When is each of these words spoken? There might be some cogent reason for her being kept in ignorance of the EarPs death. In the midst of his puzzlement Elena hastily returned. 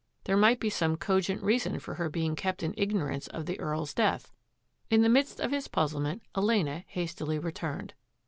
There 0.23 0.35
might 0.35 0.59
be 0.59 0.71
some 0.71 0.95
cogent 0.95 1.43
reason 1.43 1.77
for 1.77 1.93
her 1.93 2.09
being 2.09 2.35
kept 2.35 2.63
in 2.63 2.73
ignorance 2.75 3.27
of 3.27 3.45
the 3.45 3.59
EarPs 3.59 3.93
death. 3.93 4.31
In 4.89 5.03
the 5.03 5.09
midst 5.09 5.39
of 5.39 5.51
his 5.51 5.67
puzzlement 5.67 6.23
Elena 6.35 6.83
hastily 6.87 7.37
returned. 7.37 7.93